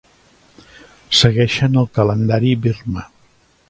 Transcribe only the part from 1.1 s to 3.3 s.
Segueixen el calendari birmà.